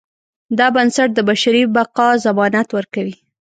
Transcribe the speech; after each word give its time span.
دا 0.57 0.67
بنسټ 0.75 1.09
د 1.15 1.19
بشري 1.29 1.63
بقا 1.75 2.09
ضمانت 2.25 2.67
ورکوي. 2.77 3.15